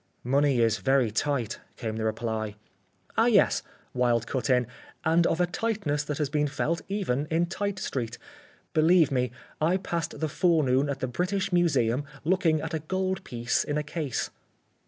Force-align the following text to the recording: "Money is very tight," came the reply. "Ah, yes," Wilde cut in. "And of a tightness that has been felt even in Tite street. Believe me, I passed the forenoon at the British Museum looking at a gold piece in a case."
"Money 0.23 0.59
is 0.59 0.79
very 0.79 1.11
tight," 1.11 1.59
came 1.77 1.95
the 1.95 2.03
reply. 2.03 2.55
"Ah, 3.19 3.27
yes," 3.27 3.61
Wilde 3.93 4.25
cut 4.25 4.49
in. 4.49 4.65
"And 5.05 5.27
of 5.27 5.39
a 5.39 5.45
tightness 5.45 6.03
that 6.05 6.17
has 6.17 6.27
been 6.27 6.47
felt 6.47 6.81
even 6.89 7.27
in 7.29 7.45
Tite 7.45 7.77
street. 7.77 8.17
Believe 8.73 9.11
me, 9.11 9.29
I 9.61 9.77
passed 9.77 10.19
the 10.19 10.27
forenoon 10.27 10.89
at 10.89 11.01
the 11.01 11.07
British 11.07 11.53
Museum 11.53 12.03
looking 12.23 12.61
at 12.61 12.73
a 12.73 12.79
gold 12.79 13.23
piece 13.23 13.63
in 13.63 13.77
a 13.77 13.83
case." 13.83 14.31